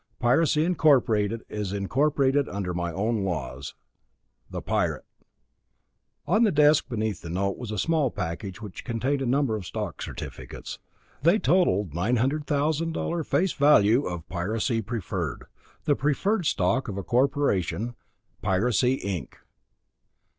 [0.19, 3.75] Piracy Incorporated is incorporated under my own laws.
[4.49, 5.05] The Pirate
[6.25, 9.63] On the desk beneath the note was a small package which contained a number of
[9.63, 10.79] stock certificates.
[11.21, 15.43] They totalled $900,000 face value of "Piracy Preferred",
[15.85, 17.93] the preferred stock of a corporation,
[18.41, 19.33] "Piracy, Inc."